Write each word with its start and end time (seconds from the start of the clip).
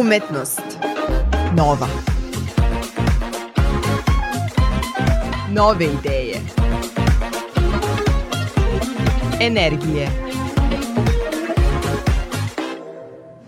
Umetnost. 0.00 0.62
Nova. 1.56 1.86
Nove 5.50 5.84
ideje. 5.84 6.40
Energije. 9.40 10.08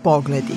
Pogledi. 0.03 0.53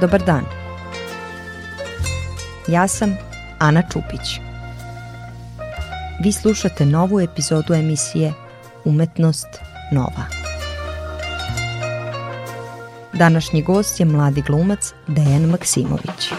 Dobar 0.00 0.22
dan. 0.26 0.44
Ja 2.68 2.88
sam 2.88 3.16
Ana 3.58 3.82
Čupić. 3.92 4.40
Vi 6.20 6.32
slušate 6.32 6.86
novu 6.86 7.20
epizodu 7.20 7.74
emisije 7.74 8.32
Umetnost 8.84 9.48
nova. 9.92 10.24
Današnji 13.12 13.62
gost 13.62 14.00
je 14.00 14.06
mladi 14.06 14.42
glumac 14.42 14.92
Dejan 15.06 15.42
Maksimović. 15.42 16.32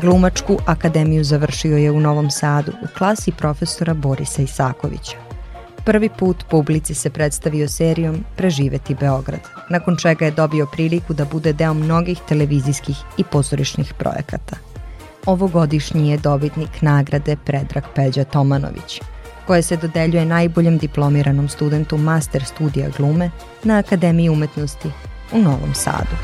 Glumačku 0.00 0.58
akademiju 0.66 1.24
završio 1.24 1.76
je 1.76 1.90
u 1.90 2.00
Novom 2.00 2.30
Sadu 2.30 2.72
u 2.82 2.86
klasi 2.98 3.32
profesora 3.32 3.94
Borisa 3.94 4.42
Isakovića. 4.42 5.16
Prvi 5.84 6.08
put 6.18 6.44
publici 6.50 6.94
se 6.94 7.10
predstavio 7.10 7.68
serijom 7.68 8.24
Preživeti 8.36 8.94
Beograd, 8.94 9.40
nakon 9.70 9.96
čega 9.96 10.24
je 10.24 10.30
dobio 10.30 10.66
priliku 10.72 11.14
da 11.14 11.24
bude 11.24 11.52
deo 11.52 11.74
mnogih 11.74 12.18
televizijskih 12.28 12.96
i 13.18 13.24
pozorišnih 13.24 13.94
projekata. 13.98 14.73
Ovogodišnji 15.26 16.10
je 16.10 16.18
dobitnik 16.18 16.82
nagrade 16.82 17.36
Predrag 17.36 17.84
Peđa 17.94 18.24
Tomanović, 18.24 19.00
koja 19.46 19.62
se 19.62 19.76
dodeljuje 19.76 20.24
najboljem 20.24 20.78
diplomiranom 20.78 21.48
studentu 21.48 21.96
master 21.96 22.44
studija 22.44 22.88
glume 22.96 23.30
na 23.62 23.78
Akademiji 23.78 24.28
umetnosti 24.28 24.88
u 25.32 25.38
Novom 25.38 25.74
Sadu. 25.74 26.16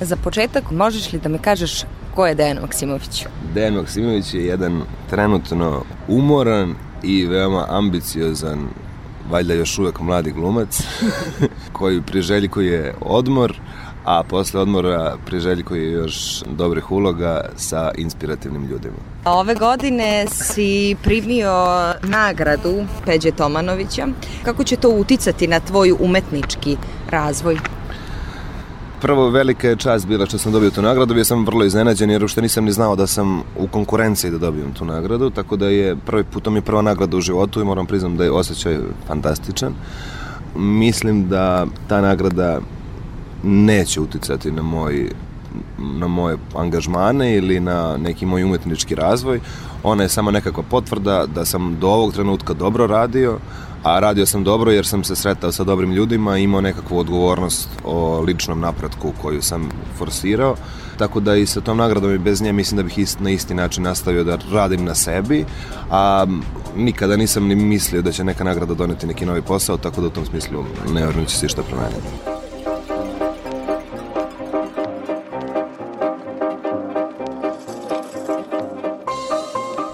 Za 0.00 0.16
početak, 0.16 0.70
možeš 0.70 1.12
li 1.12 1.20
da 1.20 1.28
mi 1.28 1.38
kažeš 1.38 1.84
ko 2.14 2.26
je 2.26 2.34
Dejan 2.34 2.58
Maksimović? 2.60 3.26
Dejan 3.54 3.74
Maksimović 3.74 4.34
je 4.34 4.46
jedan 4.46 4.82
trenutno 5.10 5.84
umoran 6.08 6.74
i 7.02 7.26
veoma 7.26 7.66
ambiciozan 7.68 8.68
valjda 9.30 9.54
još 9.54 9.78
uvek 9.78 10.00
mladi 10.00 10.32
glumac 10.32 10.82
koji 11.78 12.02
priželjkuje 12.02 12.94
odmor 13.00 13.60
a 14.04 14.22
posle 14.22 14.60
odmora 14.60 15.16
priželjkuje 15.26 15.92
još 15.92 16.42
dobrih 16.56 16.90
uloga 16.90 17.40
sa 17.56 17.90
inspirativnim 17.98 18.66
ljudima. 18.66 18.96
Ove 19.24 19.54
godine 19.54 20.26
si 20.28 20.96
primio 21.02 21.52
nagradu 22.02 22.84
Peđe 23.06 23.30
Tomanovića. 23.30 24.06
Kako 24.44 24.64
će 24.64 24.76
to 24.76 24.88
uticati 24.88 25.46
na 25.46 25.60
tvoj 25.60 25.92
umetnički 26.00 26.76
razvoj? 27.10 27.58
Prvo, 29.00 29.30
velika 29.30 29.68
je 29.68 29.76
čast 29.76 30.06
bila 30.06 30.26
što 30.26 30.38
sam 30.38 30.52
dobio 30.52 30.70
tu 30.70 30.82
nagradu, 30.82 31.14
bio 31.14 31.24
sam 31.24 31.46
vrlo 31.46 31.64
iznenađen 31.64 32.10
jer 32.10 32.22
uopšte 32.22 32.42
nisam 32.42 32.64
ni 32.64 32.72
znao 32.72 32.96
da 32.96 33.06
sam 33.06 33.42
u 33.58 33.66
konkurenciji 33.66 34.30
da 34.30 34.38
dobijem 34.38 34.72
tu 34.72 34.84
nagradu, 34.84 35.30
tako 35.30 35.56
da 35.56 35.68
je 35.68 35.96
prvi 35.96 36.24
put, 36.24 36.42
to 36.42 36.50
mi 36.50 36.58
je 36.58 36.62
prva 36.62 36.82
nagrada 36.82 37.16
u 37.16 37.20
životu 37.20 37.60
i 37.60 37.64
moram 37.64 37.86
priznam 37.86 38.16
da 38.16 38.24
je 38.24 38.30
osjećaj 38.30 38.78
fantastičan. 39.06 39.72
Mislim 40.56 41.28
da 41.28 41.66
ta 41.88 42.00
nagrada 42.00 42.60
neće 43.42 44.00
uticati 44.00 44.50
na 44.52 44.62
moj 44.62 45.10
na 45.78 46.08
moje 46.08 46.36
angažmane 46.54 47.36
ili 47.36 47.60
na 47.60 47.96
neki 47.96 48.26
moj 48.26 48.44
umetnički 48.44 48.94
razvoj. 48.94 49.40
Ona 49.82 50.02
je 50.02 50.08
samo 50.08 50.30
nekakva 50.30 50.62
potvrda 50.70 51.26
da 51.34 51.44
sam 51.44 51.76
do 51.80 51.88
ovog 51.88 52.12
trenutka 52.12 52.54
dobro 52.54 52.86
radio, 52.86 53.38
a 53.82 54.00
radio 54.00 54.26
sam 54.26 54.44
dobro 54.44 54.70
jer 54.70 54.86
sam 54.86 55.04
se 55.04 55.16
sretao 55.16 55.52
sa 55.52 55.64
dobrim 55.64 55.92
ljudima 55.92 56.38
i 56.38 56.42
imao 56.42 56.60
nekakvu 56.60 56.98
odgovornost 56.98 57.68
o 57.84 58.20
ličnom 58.20 58.60
napretku 58.60 59.12
koju 59.22 59.42
sam 59.42 59.68
forsirao. 59.98 60.56
Tako 60.98 61.20
da 61.20 61.36
i 61.36 61.46
sa 61.46 61.60
tom 61.60 61.76
nagradom 61.76 62.14
i 62.14 62.18
bez 62.18 62.42
nje 62.42 62.52
mislim 62.52 62.76
da 62.76 62.82
bih 62.82 62.98
ist, 62.98 63.20
na 63.20 63.30
isti 63.30 63.54
način 63.54 63.84
nastavio 63.84 64.24
da 64.24 64.38
radim 64.52 64.84
na 64.84 64.94
sebi, 64.94 65.44
a 65.90 66.26
nikada 66.76 67.16
nisam 67.16 67.46
ni 67.46 67.54
mislio 67.54 68.02
da 68.02 68.12
će 68.12 68.24
neka 68.24 68.44
nagrada 68.44 68.74
doneti 68.74 69.06
neki 69.06 69.26
novi 69.26 69.42
posao, 69.42 69.76
tako 69.76 70.00
da 70.00 70.06
u 70.06 70.10
tom 70.10 70.26
smislu 70.26 70.64
ne 70.94 71.26
će 71.26 71.36
se 71.36 71.46
išta 71.46 71.62
promeniti. 71.62 72.29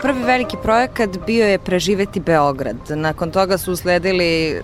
Prvi 0.07 0.23
veliki 0.25 0.57
projekat 0.63 1.19
bio 1.27 1.47
je 1.47 1.59
Preživeti 1.59 2.21
Beograd. 2.21 2.77
Nakon 2.89 3.31
toga 3.31 3.59
su 3.59 3.73
usledili 3.73 4.61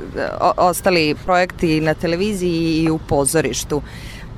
ostali 0.57 1.15
projekti 1.25 1.81
na 1.81 1.95
televiziji 1.95 2.83
i 2.83 2.91
u 2.91 2.99
pozorištu. 2.99 3.83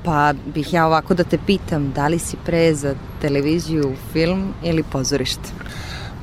Pa 0.05 0.33
bih 0.53 0.73
ja 0.73 0.87
ovako 0.87 1.13
da 1.13 1.23
te 1.23 1.37
pitam, 1.45 1.91
da 1.95 2.07
li 2.07 2.19
si 2.19 2.37
pre 2.45 2.73
za 2.73 2.95
televiziju, 3.21 3.91
film 4.13 4.53
ili 4.63 4.83
pozorište? 4.83 5.49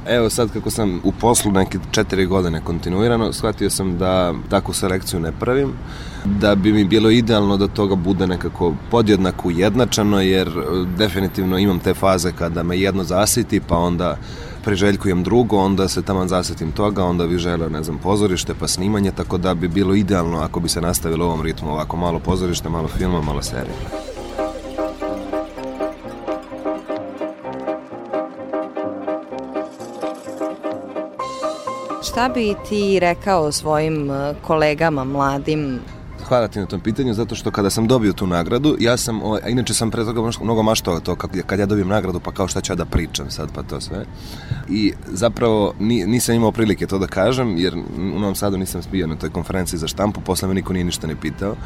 Evo 0.07 0.31
sad 0.31 0.53
kako 0.53 0.71
sam 0.71 1.01
u 1.05 1.13
poslu 1.13 1.53
neke 1.53 1.79
četiri 1.91 2.27
godine 2.27 2.61
kontinuirano, 2.65 3.33
shvatio 3.33 3.71
sam 3.71 3.99
da 3.99 4.35
takvu 4.51 4.75
selekciju 4.75 5.21
ne 5.21 5.33
pravim, 5.41 5.73
da 6.25 6.55
bi 6.55 6.73
mi 6.73 6.85
bilo 6.85 7.11
idealno 7.11 7.57
da 7.57 7.69
toga 7.69 7.95
bude 7.95 8.27
nekako 8.27 8.75
podjednako 8.91 9.49
ujednačano, 9.49 10.21
jer 10.21 10.51
definitivno 10.99 11.59
imam 11.59 11.79
te 11.79 11.95
faze 11.95 12.33
kada 12.33 12.63
me 12.63 12.79
jedno 12.79 13.05
zasiti, 13.05 13.61
pa 13.61 13.77
onda 13.77 14.17
priželjkujem 14.65 15.23
drugo, 15.23 15.57
onda 15.57 15.89
se 15.89 16.03
taman 16.03 16.29
zasetim 16.29 16.73
toga, 16.73 17.05
onda 17.05 17.27
bi 17.27 17.39
želeo, 17.39 17.69
ne 17.69 17.83
znam, 17.83 17.99
pozorište 17.99 18.55
pa 18.61 18.69
snimanje, 18.69 19.13
tako 19.13 19.39
da 19.39 19.55
bi 19.55 19.69
bilo 19.69 19.95
idealno 19.95 20.39
ako 20.39 20.61
bi 20.61 20.69
se 20.69 20.81
nastavilo 20.81 21.27
u 21.27 21.29
ovom 21.29 21.43
ritmu, 21.43 21.73
ovako 21.73 21.97
malo 21.97 22.19
pozorište, 22.19 22.69
malo 22.69 22.89
filma, 22.89 23.21
malo 23.21 23.43
serija. 23.43 23.77
Šta 32.03 32.29
bi 32.29 32.55
ti 32.69 33.01
rekao 33.01 33.53
svojim 33.53 34.11
eh, 34.11 34.35
kolegama, 34.43 35.05
mladim, 35.05 35.81
hvala 36.29 36.49
ti 36.49 36.61
na 36.61 36.67
tom 36.67 36.81
pitanju, 36.81 37.15
zato 37.15 37.35
što 37.35 37.51
kada 37.51 37.71
sam 37.71 37.87
dobio 37.87 38.13
tu 38.13 38.27
nagradu, 38.27 38.77
ja 38.81 38.97
sam, 38.97 39.23
ovaj, 39.23 39.41
a 39.45 39.49
inače 39.49 39.75
sam 39.75 39.91
pre 39.91 40.05
toga 40.05 40.31
mnogo 40.43 40.63
maštao 40.63 41.01
to, 41.01 41.17
kad, 41.17 41.31
kad 41.47 41.59
ja 41.59 41.67
dobijem 41.67 41.89
nagradu, 41.89 42.21
pa 42.21 42.33
kao 42.33 42.49
šta 42.49 42.61
ću 42.61 42.73
ja 42.73 42.77
da 42.77 42.85
pričam 42.85 43.31
sad, 43.31 43.49
pa 43.55 43.63
to 43.63 43.81
sve. 43.81 44.05
I 44.69 44.93
zapravo 45.09 45.75
ni, 45.79 46.07
nisam 46.07 46.35
imao 46.35 46.53
prilike 46.53 46.87
to 46.87 46.99
da 46.99 47.07
kažem, 47.07 47.57
jer 47.59 47.75
u 47.97 48.19
Novom 48.19 48.35
Sadu 48.35 48.59
nisam 48.59 48.81
bio 48.93 49.07
na 49.07 49.17
toj 49.17 49.31
konferenciji 49.31 49.79
za 49.79 49.89
štampu, 49.89 50.21
posle 50.21 50.49
me 50.49 50.55
niko 50.55 50.73
nije 50.73 50.85
ništa 50.85 51.07
ne 51.07 51.17
pitao, 51.21 51.57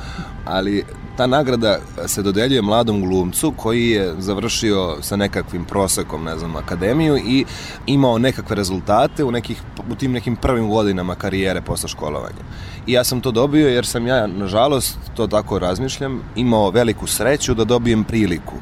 ali 0.45 0.85
ta 1.17 1.27
nagrada 1.27 1.79
se 2.07 2.23
dodeljuje 2.23 2.63
mladom 2.63 3.01
glumcu 3.01 3.53
koji 3.57 3.91
je 3.91 4.15
završio 4.19 4.97
sa 5.01 5.17
nekakvim 5.17 5.65
prosekom, 5.65 6.25
ne 6.25 6.39
znam, 6.39 6.57
akademiju 6.57 7.17
i 7.17 7.45
imao 7.87 8.19
nekakve 8.19 8.57
rezultate 8.57 9.25
u, 9.25 9.31
nekih, 9.31 9.63
u 9.91 9.95
tim 9.95 10.13
nekim 10.13 10.37
prvim 10.37 10.69
godinama 10.69 11.15
karijere 11.15 11.63
posle 11.63 11.89
školovanja. 11.89 12.43
I 12.87 12.93
ja 12.93 13.05
sam 13.05 13.21
to 13.21 13.31
dobio 13.31 13.69
jer 13.69 13.87
sam 13.87 14.07
ja, 14.07 14.27
nažalost, 14.47 14.99
to 15.15 15.27
tako 15.27 15.59
razmišljam, 15.59 16.21
imao 16.37 16.71
veliku 16.71 17.07
sreću 17.07 17.55
da 17.55 17.65
dobijem 17.65 18.05
priliku 18.05 18.55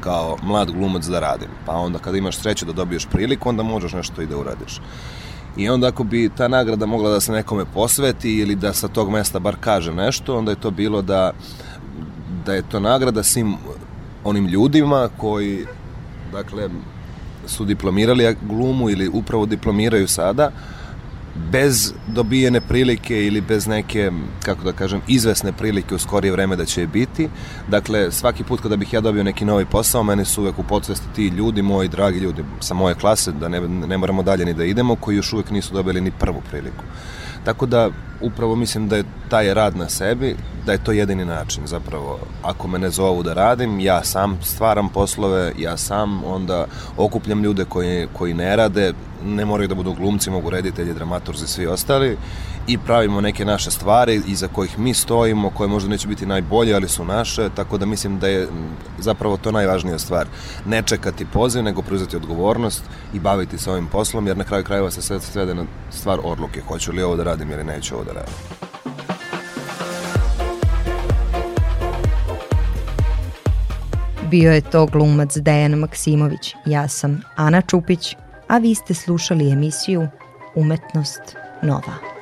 kao 0.00 0.36
mlad 0.42 0.70
glumac 0.70 1.04
da 1.04 1.20
radim. 1.20 1.48
Pa 1.66 1.72
onda 1.72 1.98
kada 1.98 2.18
imaš 2.18 2.36
sreću 2.36 2.66
da 2.66 2.72
dobiješ 2.72 3.06
priliku, 3.06 3.48
onda 3.48 3.62
možeš 3.62 3.92
nešto 3.92 4.22
i 4.22 4.26
da 4.26 4.36
uradiš. 4.36 4.80
I 5.56 5.68
onda 5.68 5.88
ako 5.88 6.04
bi 6.04 6.30
ta 6.36 6.48
nagrada 6.48 6.86
mogla 6.86 7.10
da 7.10 7.20
se 7.20 7.32
nekome 7.32 7.64
posveti 7.64 8.34
ili 8.38 8.54
da 8.54 8.72
sa 8.72 8.88
tog 8.88 9.10
mesta 9.10 9.38
bar 9.38 9.56
kaže 9.60 9.92
nešto, 9.92 10.36
onda 10.38 10.52
je 10.52 10.60
to 10.60 10.70
bilo 10.70 11.02
da, 11.02 11.32
da 12.46 12.54
je 12.54 12.68
to 12.68 12.80
nagrada 12.80 13.22
svim 13.22 13.56
onim 14.24 14.46
ljudima 14.46 15.08
koji, 15.16 15.66
dakle, 16.32 16.68
su 17.46 17.64
diplomirali 17.64 18.36
glumu 18.42 18.90
ili 18.90 19.08
upravo 19.08 19.46
diplomiraju 19.46 20.08
sada, 20.08 20.50
bez 21.34 21.92
dobijene 22.06 22.60
prilike 22.60 23.26
ili 23.26 23.40
bez 23.40 23.66
neke, 23.66 24.10
kako 24.42 24.64
da 24.64 24.72
kažem, 24.72 25.00
izvesne 25.08 25.52
prilike 25.52 25.94
u 25.94 25.98
skorije 25.98 26.32
vreme 26.32 26.56
da 26.56 26.64
će 26.64 26.80
je 26.80 26.86
biti. 26.86 27.28
Dakle, 27.68 28.12
svaki 28.12 28.44
put 28.44 28.60
kada 28.60 28.76
bih 28.76 28.92
ja 28.92 29.00
dobio 29.00 29.24
neki 29.24 29.44
novi 29.44 29.64
posao, 29.64 30.02
meni 30.02 30.24
su 30.24 30.42
uvek 30.42 30.58
u 30.58 30.62
podsvesti 30.62 31.06
ti 31.14 31.26
ljudi, 31.28 31.62
moji 31.62 31.88
dragi 31.88 32.18
ljudi 32.18 32.44
sa 32.60 32.74
moje 32.74 32.94
klase, 32.94 33.32
da 33.32 33.48
ne, 33.48 33.60
ne 33.68 33.98
moramo 33.98 34.22
dalje 34.22 34.44
ni 34.44 34.54
da 34.54 34.64
idemo, 34.64 34.96
koji 34.96 35.16
još 35.16 35.32
uvek 35.32 35.50
nisu 35.50 35.74
dobili 35.74 36.00
ni 36.00 36.10
prvu 36.10 36.42
priliku. 36.50 36.84
Tako 37.44 37.66
da 37.66 37.90
upravo 38.22 38.56
mislim 38.56 38.88
da 38.88 38.96
je 38.96 39.04
taj 39.28 39.54
rad 39.54 39.76
na 39.76 39.88
sebi, 39.88 40.36
da 40.66 40.72
je 40.72 40.84
to 40.84 40.92
jedini 40.92 41.24
način 41.24 41.66
zapravo. 41.66 42.18
Ako 42.42 42.68
me 42.68 42.78
ne 42.78 42.90
zovu 42.90 43.22
da 43.22 43.32
radim, 43.34 43.80
ja 43.80 44.04
sam 44.04 44.38
stvaram 44.42 44.88
poslove, 44.88 45.52
ja 45.58 45.76
sam 45.76 46.24
onda 46.24 46.66
okupljam 46.96 47.42
ljude 47.42 47.64
koji, 47.64 48.06
koji 48.12 48.34
ne 48.34 48.56
rade, 48.56 48.92
ne 49.24 49.44
moraju 49.44 49.68
da 49.68 49.74
budu 49.74 49.94
glumci, 49.94 50.30
mogu 50.30 50.50
reditelji, 50.50 50.94
dramaturzi, 50.94 51.46
svi 51.46 51.66
ostali 51.66 52.16
i 52.66 52.78
pravimo 52.78 53.20
neke 53.20 53.44
naše 53.44 53.70
stvari 53.70 54.22
iza 54.26 54.48
kojih 54.48 54.78
mi 54.78 54.94
stojimo, 54.94 55.50
koje 55.50 55.68
možda 55.68 55.90
neće 55.90 56.08
biti 56.08 56.26
najbolje, 56.26 56.74
ali 56.74 56.88
su 56.88 57.04
naše, 57.04 57.48
tako 57.54 57.78
da 57.78 57.86
mislim 57.86 58.18
da 58.18 58.28
je 58.28 58.48
zapravo 58.98 59.36
to 59.36 59.52
najvažnija 59.52 59.98
stvar. 59.98 60.26
Ne 60.66 60.82
čekati 60.82 61.24
poziv, 61.24 61.62
nego 61.62 61.82
preuzeti 61.82 62.16
odgovornost 62.16 62.82
i 63.14 63.20
baviti 63.20 63.58
se 63.58 63.70
ovim 63.70 63.86
poslom, 63.86 64.26
jer 64.26 64.36
na 64.36 64.44
kraju 64.44 64.64
krajeva 64.64 64.90
se 64.90 65.02
sve 65.02 65.20
svede 65.20 65.54
na 65.54 65.64
stvar 65.90 66.18
odluke, 66.24 66.60
hoću 66.68 66.92
li 66.92 67.02
ovo 67.02 67.16
da 67.16 67.24
radim 67.24 67.50
ili 67.50 67.64
neću 67.64 67.94
ovo 67.94 68.04
da 68.04 68.11
radim. 68.12 68.34
Bio 74.30 74.52
je 74.52 74.60
to 74.60 74.86
glumac 74.86 75.36
Dejan 75.36 75.74
Maksimović, 75.74 76.54
ja 76.66 76.88
sam 76.88 77.22
Ana 77.36 77.60
Čupić, 77.60 78.16
a 78.48 78.58
vi 78.58 78.74
ste 78.74 78.94
slušali 78.94 79.50
emisiju 79.50 80.08
Umetnost 80.54 81.36
Nova. 81.62 82.21